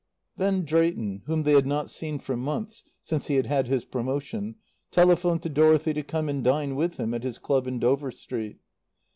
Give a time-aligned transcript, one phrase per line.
[0.35, 4.55] Then Drayton, whom they had not seen for months (since he had had his promotion)
[4.89, 8.57] telephoned to Dorothy to come and dine with him at his club in Dover Street.